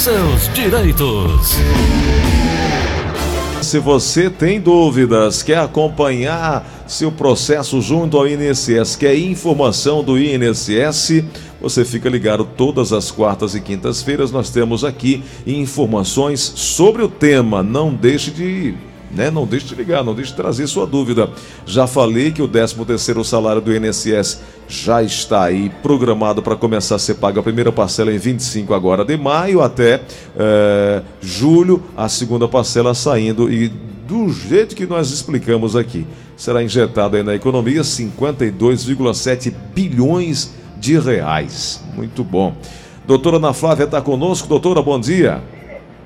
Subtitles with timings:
[0.00, 1.56] seus direitos.
[3.60, 11.22] Se você tem dúvidas, quer acompanhar seu processo junto ao INSS, quer informação do INSS,
[11.60, 14.32] você fica ligado todas as quartas e quintas-feiras.
[14.32, 17.62] Nós temos aqui informações sobre o tema.
[17.62, 18.74] Não deixe de
[19.10, 19.30] né?
[19.30, 21.28] Não deixe de ligar, não deixe de trazer sua dúvida.
[21.66, 26.98] Já falei que o 13º salário do INSS já está aí programado para começar a
[26.98, 30.00] ser pago a primeira parcela em 25 agora de maio até
[30.36, 36.04] é, julho, a segunda parcela saindo e do jeito que nós explicamos aqui,
[36.36, 41.80] será injetado aí na economia 52,7 bilhões de reais.
[41.94, 42.56] Muito bom.
[43.06, 44.48] Doutora Ana Flávia está conosco.
[44.48, 45.40] Doutora, bom dia.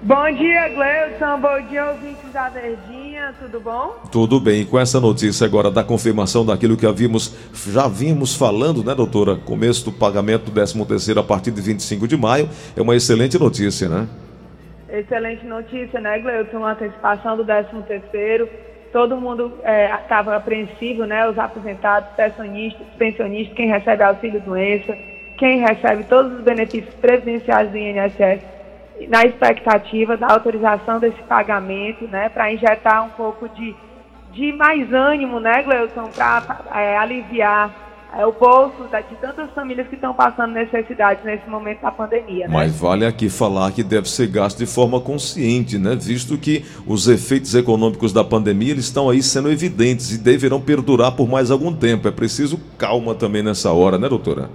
[0.05, 1.41] Bom dia, Gleudson.
[1.41, 3.35] Bom dia, ouvintes da Verdinha.
[3.41, 4.03] Tudo bom?
[4.13, 4.67] Tudo bem.
[4.67, 7.35] Com essa notícia agora da confirmação daquilo que havíamos,
[7.73, 9.37] já vimos falando, né, doutora?
[9.37, 12.51] Começo do pagamento do 13º a partir de 25 de maio.
[12.77, 14.07] É uma excelente notícia, né?
[14.91, 16.59] Excelente notícia, né, Gleudson?
[16.59, 18.46] Uma antecipação do 13º.
[18.93, 19.55] Todo mundo
[20.02, 21.27] estava é, apreensivo, né?
[21.30, 24.95] Os aposentados, pensionistas, pensionistas, quem recebe auxílio-doença,
[25.39, 28.52] quem recebe todos os benefícios previdenciais do INSS
[29.09, 33.74] na expectativa da autorização desse pagamento, né, para injetar um pouco de,
[34.32, 37.84] de mais ânimo, né, Gleuson, para é, aliviar
[38.16, 42.46] é, o bolso de tantas famílias que estão passando necessidades nesse momento da pandemia.
[42.46, 42.54] Né?
[42.54, 47.09] Mas vale aqui falar que deve ser gasto de forma consciente, né, visto que os
[47.09, 51.74] efeitos econômicos da pandemia eles estão aí sendo evidentes e deverão perdurar por mais algum
[51.74, 52.06] tempo.
[52.06, 54.48] É preciso calma também nessa hora, né, doutora?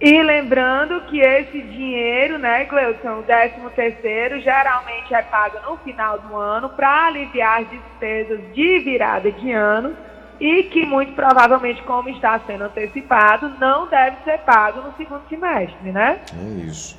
[0.00, 6.18] E lembrando que esse dinheiro, né, Gleuson, o 13 terceiro, geralmente é pago no final
[6.20, 9.94] do ano para aliviar despesas de virada de ano
[10.40, 15.92] e que muito provavelmente, como está sendo antecipado, não deve ser pago no segundo semestre,
[15.92, 16.20] né?
[16.32, 16.98] É isso.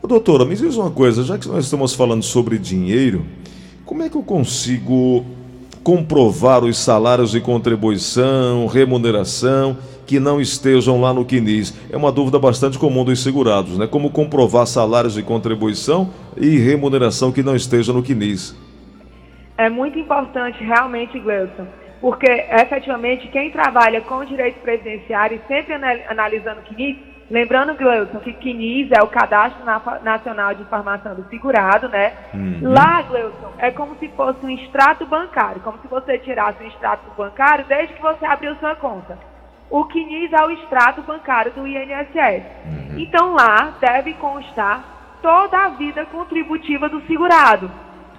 [0.00, 3.26] Ô, doutora, me diz uma coisa, já que nós estamos falando sobre dinheiro,
[3.84, 5.26] como é que eu consigo
[5.86, 11.78] comprovar os salários de contribuição, remuneração que não estejam lá no CNIS.
[11.92, 13.86] É uma dúvida bastante comum dos segurados, né?
[13.86, 18.56] Como comprovar salários de contribuição e remuneração que não estejam no CNIS.
[19.56, 21.68] É muito importante realmente, Gleuson,
[22.00, 25.72] porque efetivamente quem trabalha com direitos previdenciários, sempre
[26.08, 26.96] analisando o CNIS,
[27.30, 29.64] lembrando, Gleuson, que CNIS é o Cadastro
[30.02, 32.12] Nacional de Informação do Segurado, né?
[32.34, 32.60] Uhum.
[32.62, 37.02] Lá, Gleuson, é como se fosse um extrato bancário, como se você tirasse um extrato
[37.16, 39.18] bancário desde que você abriu sua conta
[39.70, 42.44] o CNIS ao extrato bancário do INSS.
[42.64, 42.98] Uhum.
[42.98, 47.70] Então lá deve constar toda a vida contributiva do segurado.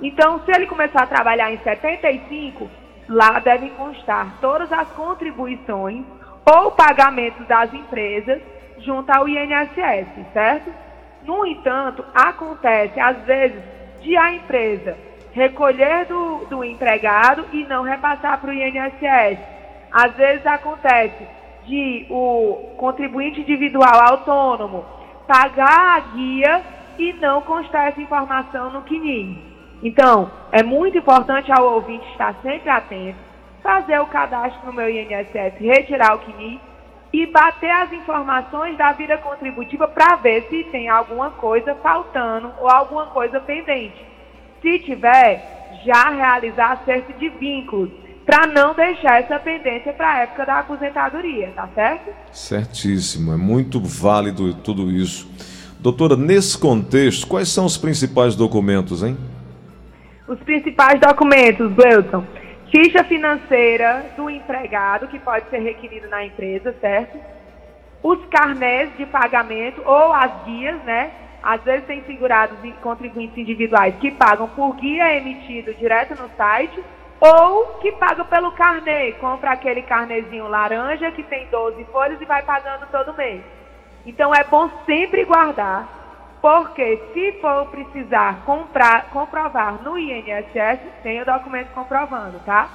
[0.01, 2.69] Então, se ele começar a trabalhar em 75,
[3.09, 6.05] lá devem constar todas as contribuições
[6.45, 8.39] ou pagamentos das empresas
[8.79, 10.71] junto ao INSS, certo?
[11.23, 13.61] No entanto, acontece às vezes
[14.01, 14.97] de a empresa
[15.31, 19.39] recolher do, do empregado e não repassar para o INSS.
[19.91, 21.27] Às vezes acontece
[21.65, 24.85] de o contribuinte individual autônomo
[25.27, 26.61] pagar a guia
[26.97, 29.37] e não constar essa informação no CNI.
[29.83, 33.19] Então, é muito importante ao ouvinte estar sempre atento,
[33.61, 36.59] fazer o cadastro no meu INSS, retirar o CNI
[37.11, 42.69] e bater as informações da vida contributiva para ver se tem alguma coisa faltando ou
[42.69, 44.05] alguma coisa pendente.
[44.61, 47.89] Se tiver, já realizar acerto de vínculos
[48.25, 52.11] para não deixar essa pendência para a época da aposentadoria, tá certo?
[52.31, 55.29] Certíssimo, é muito válido tudo isso.
[55.79, 59.17] Doutora, nesse contexto, quais são os principais documentos, hein?
[60.27, 62.25] Os principais documentos, Gleuton.
[62.69, 67.17] Ficha financeira do empregado, que pode ser requerido na empresa, certo?
[68.03, 71.11] Os carnés de pagamento ou as guias, né?
[71.41, 76.83] Às vezes tem segurados e contribuintes individuais que pagam por guia emitido direto no site
[77.19, 82.43] ou que paga pelo carnê, compra aquele carnezinho laranja que tem 12 folhas e vai
[82.43, 83.41] pagando todo mês.
[84.05, 85.87] Então é bom sempre guardar,
[86.41, 92.69] porque se for precisar comprar, comprovar no INSS, tem o documento comprovando, tá?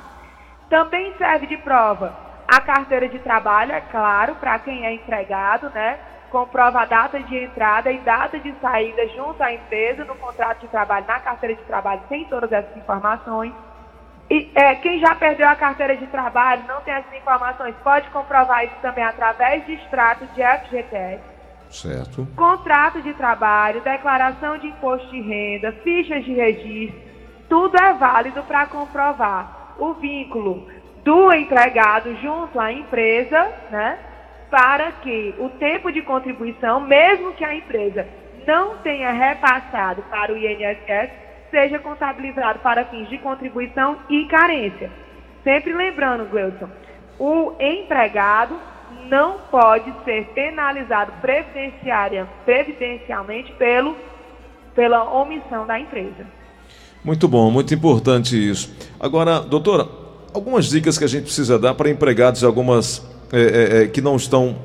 [0.68, 5.98] Também serve de prova a carteira de trabalho, é claro, para quem é empregado, né?
[6.30, 10.68] Comprova a data de entrada e data de saída junto à empresa no contrato de
[10.68, 13.54] trabalho, na carteira de trabalho, tem todas essas informações.
[14.30, 18.64] E é, quem já perdeu a carteira de trabalho, não tem essas informações, pode comprovar
[18.64, 21.31] isso também através de extrato de FGTS.
[21.72, 22.28] Certo.
[22.36, 27.00] Contrato de trabalho, declaração de imposto de renda, fichas de registro,
[27.48, 30.68] tudo é válido para comprovar o vínculo
[31.02, 33.98] do empregado junto à empresa, né?
[34.50, 38.06] Para que o tempo de contribuição, mesmo que a empresa
[38.46, 41.10] não tenha repassado para o INSS
[41.50, 44.90] seja contabilizado para fins de contribuição e carência.
[45.44, 46.68] Sempre lembrando, Gleuton,
[47.18, 48.58] o empregado
[49.08, 51.12] não pode ser penalizado
[52.44, 53.96] previdencialmente pelo,
[54.74, 56.26] pela omissão da empresa.
[57.04, 58.72] Muito bom, muito importante isso.
[58.98, 59.88] Agora, doutora,
[60.32, 64.16] algumas dicas que a gente precisa dar para empregados algumas é, é, é, que não
[64.16, 64.56] estão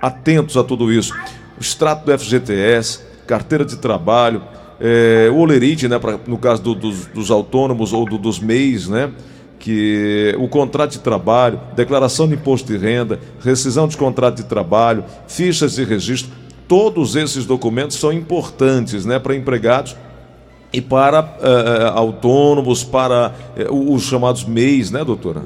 [0.00, 1.14] atentos a tudo isso.
[1.56, 4.42] O extrato do FGTS, carteira de trabalho,
[4.80, 8.88] é, o olerite, né, pra, no caso do, dos, dos, autônomos ou do, dos MEIs,
[8.88, 9.12] né,
[9.58, 15.04] que o contrato de trabalho, declaração de imposto de renda, rescisão de contrato de trabalho,
[15.26, 16.32] fichas de registro,
[16.66, 19.96] todos esses documentos são importantes né, para empregados
[20.72, 23.32] e para uh, autônomos, para
[23.70, 25.42] uh, os chamados MEIs, né, doutora?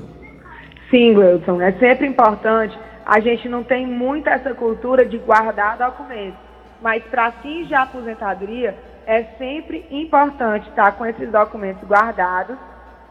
[0.90, 2.76] Sim, Wilson, é sempre importante.
[3.06, 6.38] A gente não tem muito essa cultura de guardar documentos,
[6.82, 8.76] mas para fins de aposentadoria
[9.06, 12.56] é sempre importante estar com esses documentos guardados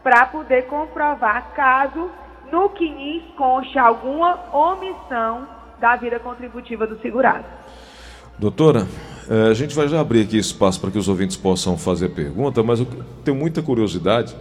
[0.04, 2.10] para poder comprovar caso
[2.52, 5.48] no CNIS conste alguma omissão
[5.80, 7.46] da vida contributiva do segurado.
[8.38, 8.88] Doutora,
[9.30, 12.62] eh, a gente vai já abrir aqui espaço para que os ouvintes possam fazer pergunta,
[12.64, 12.88] mas eu
[13.24, 14.36] tenho muita curiosidade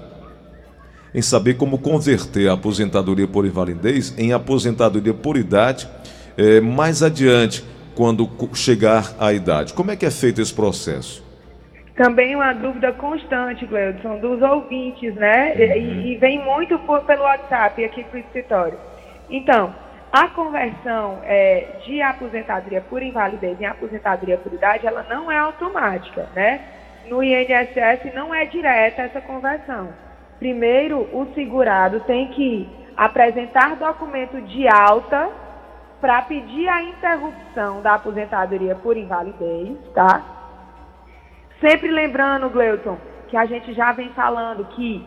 [1.14, 5.88] em saber como converter a aposentadoria por invalidez em aposentadoria por idade
[6.36, 7.64] é, mais adiante,
[7.94, 9.74] quando chegar à idade.
[9.74, 11.22] Como é que é feito esse processo?
[12.00, 15.52] Também uma dúvida constante, Gleudson, dos ouvintes, né?
[15.52, 15.61] Uhum.
[15.61, 18.79] E, e, vem muito por, pelo WhatsApp aqui para o escritório.
[19.29, 19.75] Então,
[20.11, 26.26] a conversão é, de aposentadoria por invalidez em aposentadoria por idade, ela não é automática,
[26.35, 26.62] né?
[27.06, 29.91] No INSS não é direta essa conversão.
[30.38, 32.67] Primeiro, o segurado tem que
[32.97, 35.29] apresentar documento de alta
[36.00, 40.39] para pedir a interrupção da aposentadoria por invalidez, tá?
[41.60, 42.98] Sempre lembrando, Gleuton,
[43.28, 45.06] que a gente já vem falando que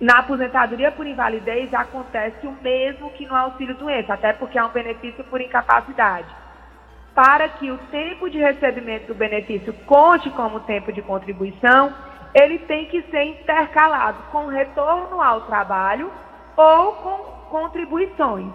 [0.00, 4.70] na aposentadoria por invalidez acontece o mesmo que no auxílio doença, até porque é um
[4.70, 6.28] benefício por incapacidade.
[7.14, 11.92] Para que o tempo de recebimento do benefício conte como tempo de contribuição,
[12.32, 16.10] ele tem que ser intercalado com retorno ao trabalho
[16.56, 17.18] ou com
[17.50, 18.52] contribuições.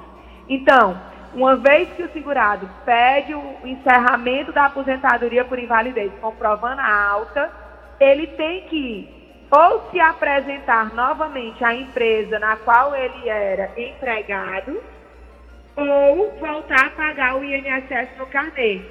[0.48, 1.00] Então,
[1.36, 7.52] uma vez que o segurado pede o encerramento da aposentadoria por invalidez, comprovando a alta,
[8.00, 9.16] ele tem que
[9.52, 14.82] ou se apresentar novamente à empresa na qual ele era empregado,
[15.76, 18.82] ou voltar a pagar o INSS no carnê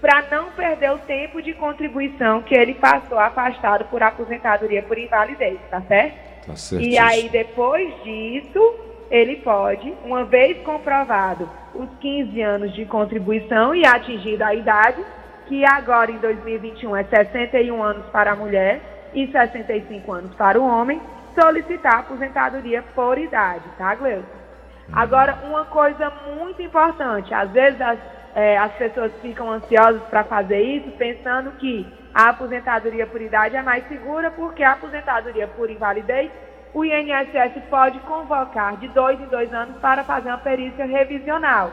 [0.00, 5.58] para não perder o tempo de contribuição que ele passou afastado por aposentadoria por invalidez,
[5.70, 6.46] tá certo?
[6.46, 6.84] Tá certo.
[6.84, 8.74] E aí, depois disso,
[9.10, 15.02] ele pode, uma vez comprovado os 15 anos de contribuição e atingida a idade,
[15.46, 18.80] que agora em 2021 é 61 anos para a mulher
[19.14, 21.00] e 65 anos para o homem,
[21.38, 24.22] solicitar aposentadoria por idade, tá, Gleuson?
[24.88, 24.94] Uhum.
[24.94, 27.98] Agora, uma coisa muito importante, às vezes as
[28.36, 33.62] é, as pessoas ficam ansiosas para fazer isso, pensando que a aposentadoria por idade é
[33.62, 36.30] mais segura, porque a aposentadoria por invalidez,
[36.76, 41.72] o INSS pode convocar de dois em dois anos para fazer uma perícia revisional.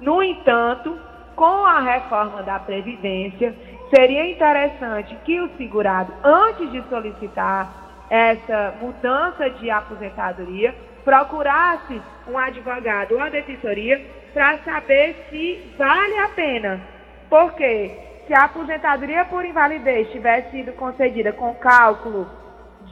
[0.00, 0.98] No entanto,
[1.36, 3.54] com a reforma da Previdência,
[3.94, 7.68] seria interessante que o segurado, antes de solicitar
[8.08, 14.02] essa mudança de aposentadoria, procurasse um advogado ou a defensoria
[14.32, 16.80] para saber se vale a pena.
[17.28, 17.90] Porque
[18.26, 22.42] se a aposentadoria por invalidez tivesse sido concedida com cálculo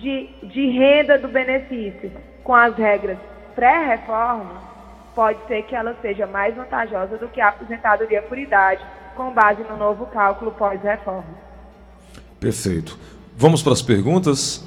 [0.00, 2.10] de, de renda do benefício
[2.42, 3.18] com as regras
[3.54, 4.62] pré-reforma,
[5.14, 8.82] pode ser que ela seja mais vantajosa do que a aposentadoria por idade,
[9.14, 11.24] com base no novo cálculo pós-reforma.
[12.40, 12.98] Perfeito.
[13.36, 14.64] Vamos para as perguntas?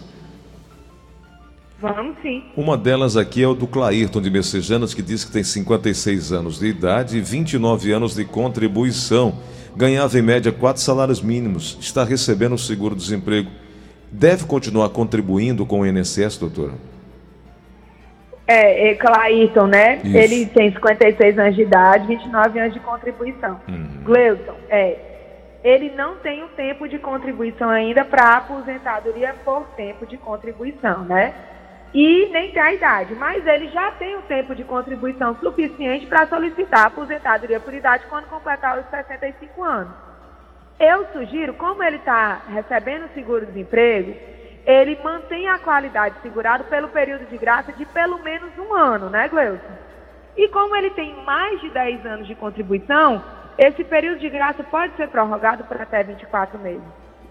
[1.79, 2.43] Vamos sim.
[2.55, 6.59] Uma delas aqui é o do Clairton de Mercejanas, que diz que tem 56 anos
[6.59, 9.37] de idade e 29 anos de contribuição.
[9.75, 13.51] Ganhava em média quatro salários mínimos, está recebendo o seguro-desemprego.
[14.17, 16.73] Deve continuar contribuindo com o INSS, doutora?
[18.47, 19.97] É, é Clairton, né?
[20.03, 20.17] Isso.
[20.17, 23.59] Ele tem 56 anos de idade, 29 anos de contribuição.
[23.67, 24.03] Uhum.
[24.03, 24.97] Gleuton, é.
[25.63, 31.33] Ele não tem o tempo de contribuição ainda para aposentadoria por tempo de contribuição, né?
[31.93, 36.27] e nem tem a idade, mas ele já tem o tempo de contribuição suficiente para
[36.27, 40.04] solicitar a aposentadoria por idade quando completar os 65 anos.
[40.79, 44.13] Eu sugiro, como ele está recebendo seguro-desemprego,
[44.65, 49.27] ele mantém a qualidade segurado pelo período de graça de pelo menos um ano, né,
[49.27, 49.61] Gleuson?
[50.35, 53.23] E como ele tem mais de 10 anos de contribuição,
[53.57, 56.83] esse período de graça pode ser prorrogado por até 24 meses.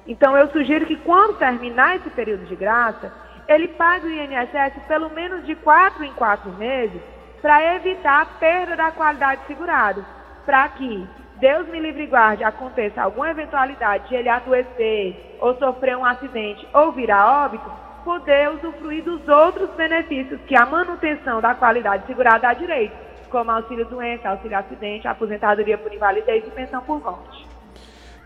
[0.06, 3.12] Então, eu sugiro que quando terminar esse período de graça,
[3.46, 7.00] ele pague o INSS pelo menos de 4 em 4 meses
[7.42, 10.02] para evitar a perda da qualidade segurada,
[10.46, 11.06] para que
[11.44, 16.66] Deus me livre e guarde, aconteça alguma eventualidade de ele adoecer ou sofrer um acidente
[16.72, 17.70] ou virar óbito,
[18.02, 22.94] poder usufruir dos outros benefícios que a manutenção da qualidade segurada dá direito,
[23.28, 27.46] como auxílio doença, auxílio acidente, aposentadoria por invalidez e pensão por morte.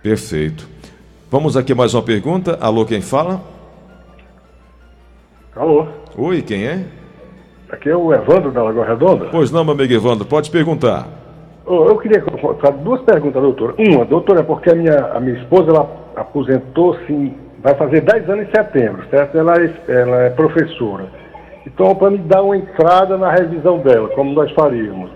[0.01, 0.69] Perfeito.
[1.29, 2.57] Vamos aqui mais uma pergunta.
[2.61, 3.41] Alô, quem fala?
[5.57, 5.89] Alô.
[6.17, 6.87] Oi, quem é?
[7.69, 9.29] Aqui é o Evandro da Lagoa Redonda.
[9.33, 11.18] Pois não, meu amigo Evandro, pode perguntar.
[11.69, 12.23] Eu queria
[12.61, 13.75] fazer duas perguntas, doutor.
[13.79, 18.49] Uma, doutora, é porque a minha, a minha esposa ela aposentou-se, vai fazer 10 anos
[18.49, 19.37] em setembro, certo?
[19.37, 21.07] Ela é, ela é professora.
[21.67, 25.11] Então, para me dar uma entrada na revisão dela, como nós faríamos.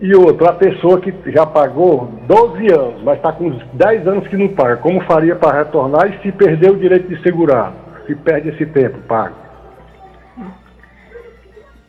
[0.00, 4.36] E outra, a pessoa que já pagou 12 anos, mas está com 10 anos que
[4.36, 7.72] não paga, como faria para retornar e se perder o direito de segurar?
[8.06, 9.45] Se perde esse tempo, paga.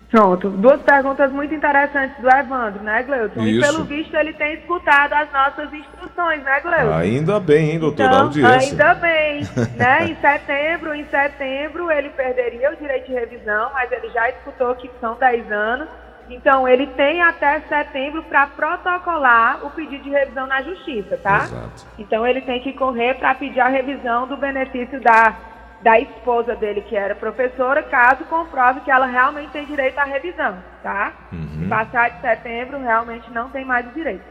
[0.09, 3.41] Pronto, duas perguntas muito interessantes do Evandro, né, Gleuton?
[3.41, 6.93] E pelo visto ele tem escutado as nossas instruções, né, Gleuton?
[6.93, 8.71] Ainda bem, hein, doutor, então, audiência.
[8.71, 9.41] Ainda bem,
[9.75, 10.07] né?
[10.07, 14.89] Em setembro, em setembro ele perderia o direito de revisão, mas ele já escutou que
[15.01, 15.89] são 10 anos.
[16.29, 21.43] Então ele tem até setembro para protocolar o pedido de revisão na justiça, tá?
[21.43, 21.85] Exato.
[21.97, 25.35] Então ele tem que correr para pedir a revisão do benefício da
[25.81, 30.57] da esposa dele, que era professora, caso comprove que ela realmente tem direito à revisão,
[30.81, 31.13] tá?
[31.31, 31.67] Uhum.
[31.69, 34.23] Passar de setembro, realmente não tem mais o direito.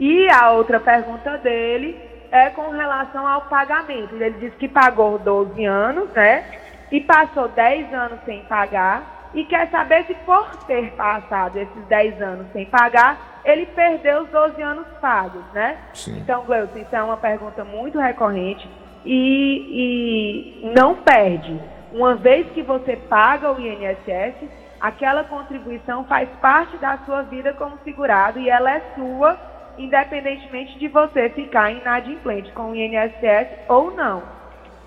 [0.00, 2.00] E a outra pergunta dele
[2.30, 4.14] é com relação ao pagamento.
[4.14, 6.44] Ele disse que pagou 12 anos, né?
[6.90, 9.30] E passou 10 anos sem pagar.
[9.34, 14.28] E quer saber se por ter passado esses 10 anos sem pagar, ele perdeu os
[14.30, 15.78] 12 anos pagos, né?
[15.94, 16.18] Sim.
[16.18, 18.68] Então, Gleuton, isso é uma pergunta muito recorrente
[19.04, 21.60] e, e não perde.
[21.92, 24.48] Uma vez que você paga o INSS,
[24.80, 29.38] aquela contribuição faz parte da sua vida como segurado e ela é sua,
[29.78, 34.22] independentemente de você ficar inadimplente com o INSS ou não.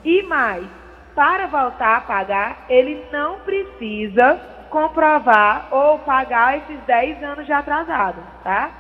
[0.04, 0.66] E mais,
[1.14, 8.22] para voltar a pagar, ele não precisa comprovar ou pagar esses 10 anos de atrasado,
[8.44, 8.72] tá?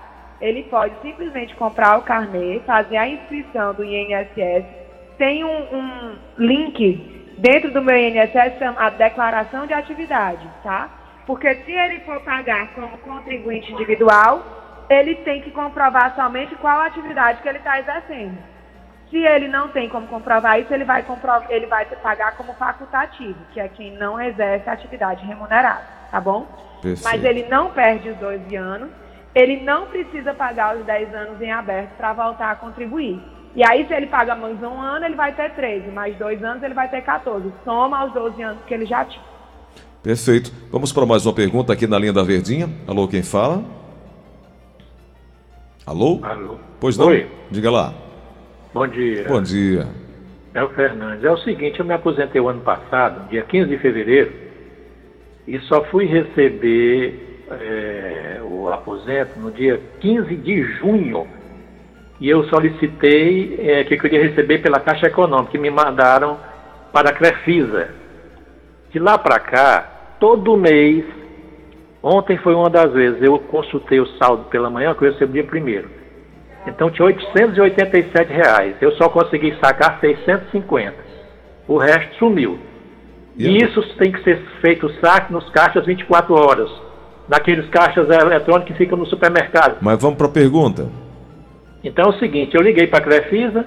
[0.41, 4.84] Ele pode simplesmente comprar o carnê, fazer a inscrição do INSS
[5.17, 10.89] tem um, um link dentro do meu INSS, a declaração de atividade, tá?
[11.25, 17.41] Porque se ele for pagar como contribuinte individual, ele tem que comprovar somente qual atividade
[17.41, 18.37] que ele está exercendo.
[19.09, 23.37] Se ele não tem como comprovar isso, ele vai, comprovar, ele vai pagar como facultativo,
[23.51, 26.47] que é quem não exerce atividade remunerada, tá bom?
[26.81, 27.03] Perfeito.
[27.03, 28.89] Mas ele não perde os 12 anos,
[29.33, 33.21] ele não precisa pagar os 10 anos em aberto para voltar a contribuir.
[33.55, 35.89] E aí, se ele paga mais um ano, ele vai ter 13.
[35.89, 37.49] Mais dois anos, ele vai ter 14.
[37.63, 39.23] Soma aos 12 anos que ele já tinha.
[40.03, 40.51] Perfeito.
[40.69, 42.69] Vamos para mais uma pergunta aqui na linha da Verdinha.
[42.85, 43.63] Alô, quem fala?
[45.85, 46.19] Alô?
[46.21, 46.57] Alô.
[46.81, 47.07] Pois não?
[47.07, 47.27] Oi.
[47.49, 47.93] Diga lá.
[48.73, 49.23] Bom dia.
[49.25, 49.87] Bom dia.
[50.53, 51.23] É o Fernandes.
[51.23, 54.33] É o seguinte, eu me aposentei o ano passado, dia 15 de fevereiro,
[55.47, 61.25] e só fui receber é, o aposento no dia 15 de junho
[62.19, 66.37] e eu solicitei é, que eu queria receber pela Caixa Econômica, e me mandaram
[66.91, 67.89] para a Crefisa.
[68.91, 71.03] De lá para cá, todo mês,
[72.01, 75.89] ontem foi uma das vezes, eu consultei o saldo pela manhã, que eu recebi primeiro.
[76.67, 78.75] Então tinha 887 reais.
[78.81, 80.95] Eu só consegui sacar 650.
[81.67, 82.57] O resto sumiu.
[83.37, 86.71] E isso tem que ser feito saque nos caixas 24 horas.
[87.27, 89.77] Naqueles caixas eletrônicos que ficam no supermercado.
[89.81, 90.89] Mas vamos para a pergunta.
[91.85, 93.63] Então é o seguinte, eu liguei para a Crefisa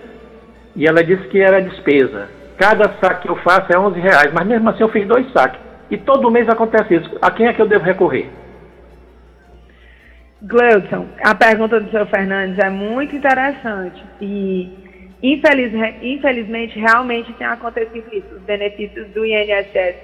[0.74, 2.28] e ela disse que era despesa.
[2.58, 5.60] Cada saque que eu faço é 11 reais, mas mesmo assim eu fiz dois saques.
[5.88, 7.16] E todo mês acontece isso.
[7.22, 8.28] A quem é que eu devo recorrer?
[10.42, 14.68] Gleudson, a pergunta do seu Fernandes é muito interessante e
[15.22, 15.72] infeliz,
[16.02, 18.34] infelizmente realmente tem acontecido isso.
[18.34, 19.94] Os benefícios do INSS,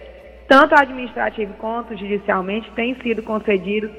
[0.49, 3.91] tanto administrativo quanto judicialmente, têm sido concedidos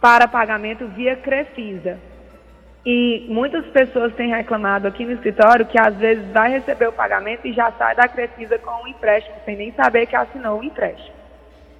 [0.00, 2.13] para pagamento via Crefisa.
[2.86, 7.46] E muitas pessoas têm reclamado aqui no escritório que às vezes vai receber o pagamento
[7.46, 10.62] e já sai da Crefisa com um empréstimo, sem nem saber que assinou o um
[10.62, 11.14] empréstimo.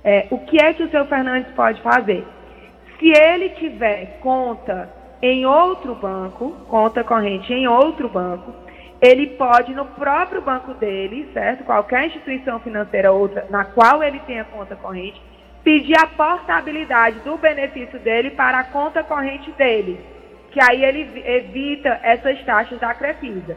[0.02, 2.26] É, o que é que o seu Fernandes pode fazer?
[2.98, 4.88] Se ele tiver conta
[5.20, 8.54] em outro banco, conta corrente em outro banco,
[8.98, 11.64] ele pode, no próprio banco dele, certo?
[11.64, 15.20] Qualquer instituição financeira outra na qual ele tenha conta corrente,
[15.62, 20.13] pedir a portabilidade do benefício dele para a conta corrente dele
[20.54, 23.56] que aí ele evita essas taxas da Crefisa.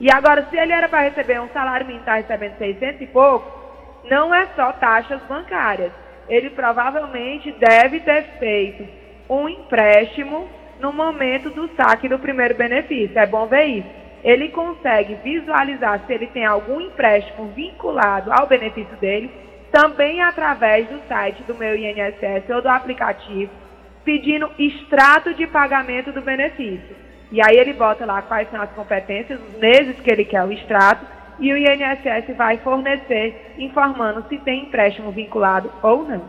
[0.00, 4.00] E agora, se ele era para receber um salário mínimo, está recebendo 600 e pouco,
[4.08, 5.92] não é só taxas bancárias.
[6.26, 8.88] Ele provavelmente deve ter feito
[9.28, 10.48] um empréstimo
[10.80, 13.18] no momento do saque do primeiro benefício.
[13.18, 13.88] É bom ver isso.
[14.24, 19.30] Ele consegue visualizar se ele tem algum empréstimo vinculado ao benefício dele,
[19.70, 23.52] também através do site do meu INSS ou do aplicativo,
[24.08, 26.96] pedindo extrato de pagamento do benefício.
[27.30, 30.50] E aí ele bota lá quais são as competências, os meses que ele quer o
[30.50, 31.04] extrato,
[31.38, 36.22] e o INSS vai fornecer informando se tem empréstimo vinculado ou não.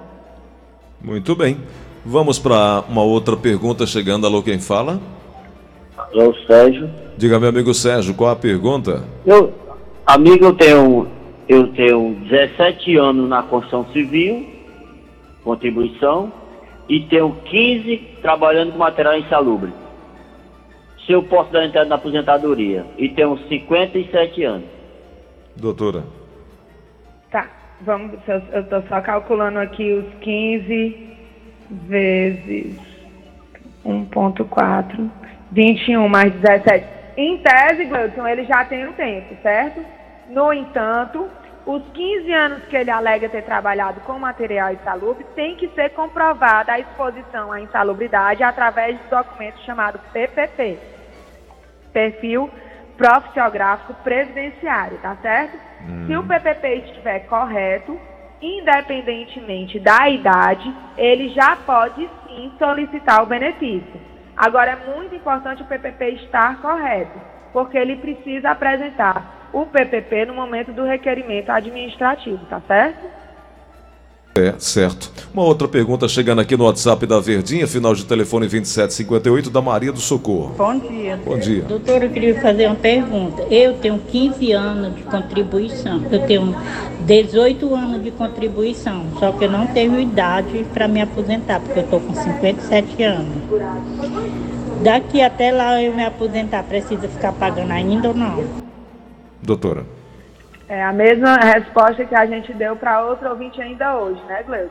[1.02, 1.58] Muito bem.
[2.06, 4.28] Vamos para uma outra pergunta chegando.
[4.28, 5.00] Alô, quem fala?
[5.98, 6.90] Alô, Sérgio.
[7.18, 9.06] Diga, meu amigo Sérgio, qual a pergunta?
[9.26, 9.54] Eu,
[10.06, 11.08] amigo, eu tenho,
[11.48, 14.46] eu tenho 17 anos na construção civil,
[15.46, 16.30] contribuição,
[16.90, 19.72] e tenho 15 trabalhando com material insalubre.
[21.06, 24.68] Se eu posso dar entrada na aposentadoria, e tenho 57 anos.
[25.56, 26.04] Doutora.
[27.32, 27.48] Tá,
[27.82, 31.10] vamos, eu estou só calculando aqui os 15
[31.70, 32.76] vezes
[33.86, 35.10] 1.4,
[35.52, 36.86] 21 mais 17.
[37.18, 39.82] Em tese, Gleudson, ele já tem o tempo, certo?
[40.30, 41.28] No entanto,
[41.66, 46.74] os 15 anos que ele alega ter trabalhado com material insalubre tem que ser comprovada
[46.74, 50.80] a exposição à insalubridade através do documento chamado PPP,
[51.94, 52.50] Perfil
[52.98, 55.58] Profissiográfico Previdenciário, tá certo?
[55.88, 56.08] Hum.
[56.08, 58.00] Se o PPP estiver correto,
[58.42, 64.02] independentemente da idade, ele já pode sim solicitar o benefício.
[64.36, 67.20] Agora, é muito importante o PPP estar correto,
[67.52, 73.20] porque ele precisa apresentar o PPP no momento do requerimento administrativo, tá certo?
[74.36, 75.12] É, certo.
[75.34, 79.92] Uma outra pergunta chegando aqui no WhatsApp da Verdinha, final de telefone 2758, da Maria
[79.92, 80.54] do Socorro.
[80.56, 81.20] Bom dia.
[81.26, 81.64] Bom dia.
[81.64, 83.42] Doutor, eu queria fazer uma pergunta.
[83.52, 86.04] Eu tenho 15 anos de contribuição.
[86.12, 86.56] Eu tenho
[87.02, 91.84] 18 anos de contribuição, só que eu não tenho idade para me aposentar, porque eu
[91.84, 93.36] estou com 57 anos.
[94.84, 98.69] Daqui até lá eu me aposentar, precisa ficar pagando ainda ou não?
[99.42, 99.86] Doutora.
[100.68, 104.70] É a mesma resposta que a gente deu para outra ouvinte ainda hoje, né, Gleuson?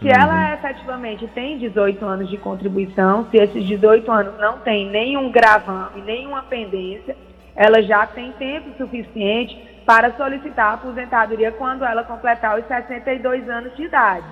[0.00, 0.14] Se uhum.
[0.14, 6.02] ela efetivamente tem 18 anos de contribuição, se esses 18 anos não tem nenhum gravame,
[6.02, 7.16] nenhuma pendência,
[7.54, 13.76] ela já tem tempo suficiente para solicitar a aposentadoria quando ela completar os 62 anos
[13.76, 14.26] de idade.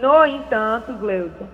[0.00, 1.46] No entanto, Gleuton,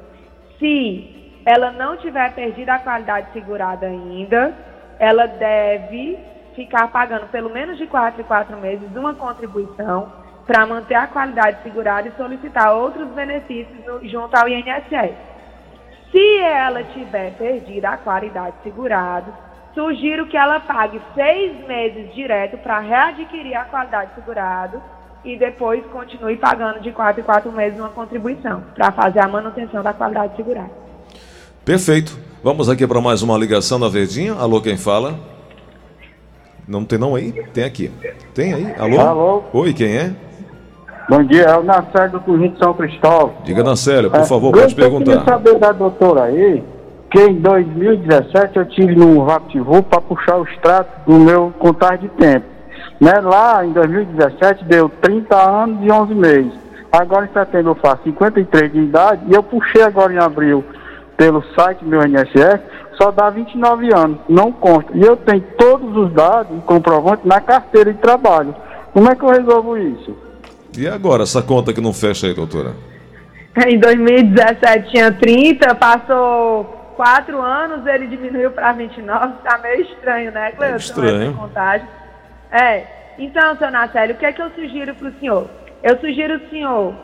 [0.58, 4.54] se ela não tiver perdido a qualidade segurada ainda,
[4.98, 6.18] ela deve
[6.54, 10.12] ficar pagando pelo menos de 4 em 4 meses uma contribuição
[10.46, 15.14] para manter a qualidade segurada e solicitar outros benefícios no, junto ao INSS.
[16.10, 19.32] Se ela tiver perdido a qualidade segurada,
[19.74, 24.80] sugiro que ela pague seis meses direto para readquirir a qualidade segurada
[25.24, 29.82] e depois continue pagando de 4 em 4 meses uma contribuição para fazer a manutenção
[29.82, 30.70] da qualidade segurada.
[31.64, 32.16] Perfeito.
[32.42, 34.34] Vamos aqui para mais uma ligação da Verdinha.
[34.34, 35.33] Alô, quem fala?
[36.66, 37.32] Não tem não aí?
[37.52, 37.90] Tem aqui.
[38.34, 38.74] Tem aí?
[38.78, 39.00] Alô?
[39.00, 39.42] Alô?
[39.52, 40.12] Oi, quem é?
[41.08, 43.34] Bom dia, é o Nacélio do Conjunto São Cristóvão.
[43.44, 45.12] Diga, Nacélio, por é, favor, pode perguntar.
[45.12, 46.64] Eu queria saber da doutora aí,
[47.10, 52.08] que em 2017 eu tive no VaptVu para puxar o extrato do meu contagem de
[52.08, 52.46] tempo.
[52.98, 53.12] Né?
[53.20, 56.52] Lá em 2017 deu 30 anos e 11 meses.
[56.90, 60.64] Agora em setembro eu faço 53 de idade e eu puxei agora em abril
[61.16, 62.60] pelo site meu INSS
[62.96, 64.90] só dá 29 anos, não consta.
[64.94, 68.54] E eu tenho todos os dados comprovantes na carteira de trabalho.
[68.92, 70.16] Como é que eu resolvo isso?
[70.76, 72.72] E agora, essa conta que não fecha aí, doutora?
[73.66, 76.64] Em 2017 tinha 30, passou
[76.96, 80.74] 4 anos, ele diminuiu para 29, tá meio estranho, né, Cleuton?
[80.74, 81.34] É estranho.
[81.34, 81.86] Contagem.
[82.50, 82.84] É,
[83.18, 85.48] então, seu Nacélio, o que é que eu sugiro para o senhor?
[85.82, 86.94] Eu sugiro o senhor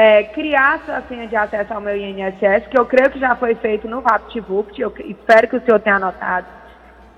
[0.00, 3.56] é, criar sua senha de acesso ao meu INSS, que eu creio que já foi
[3.56, 6.46] feito no VaptVupt, eu espero que o senhor tenha anotado.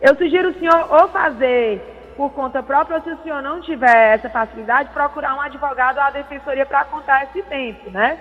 [0.00, 1.78] Eu sugiro o senhor ou fazer
[2.16, 6.02] por conta própria, ou se o senhor não tiver essa facilidade, procurar um advogado ou
[6.04, 8.18] a defensoria para contar esse tempo, né?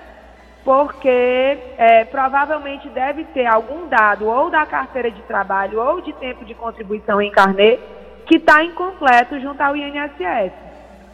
[0.66, 6.44] Porque é, provavelmente deve ter algum dado ou da carteira de trabalho ou de tempo
[6.44, 7.80] de contribuição em carnê
[8.26, 10.69] que está incompleto junto ao INSS.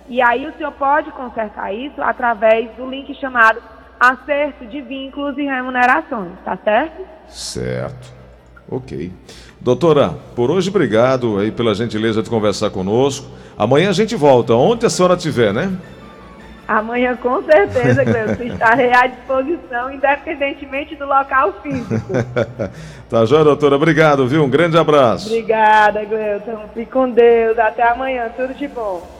[0.07, 3.61] E aí o senhor pode consertar isso através do link chamado
[3.99, 7.01] acerto de vínculos e remunerações, tá certo?
[7.27, 8.13] Certo.
[8.69, 9.11] Ok.
[9.59, 13.27] Doutora, por hoje obrigado aí pela gentileza de conversar conosco.
[13.57, 15.71] Amanhã a gente volta, onde a senhora estiver, né?
[16.67, 22.11] Amanhã, com certeza, Gleuton, estarei à disposição, independentemente do local físico.
[23.07, 23.75] tá joia, doutora?
[23.75, 24.43] Obrigado, viu?
[24.43, 25.27] Um grande abraço.
[25.27, 26.67] Obrigada, Gleuton.
[26.73, 27.57] Fique com Deus.
[27.59, 28.29] Até amanhã.
[28.35, 29.15] Tudo de bom.